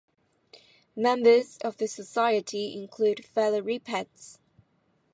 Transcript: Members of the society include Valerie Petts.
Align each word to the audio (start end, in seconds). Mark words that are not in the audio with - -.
Members 0.95 1.57
of 1.59 1.77
the 1.77 1.85
society 1.85 2.73
include 2.73 3.23
Valerie 3.35 3.77
Petts. 3.77 4.39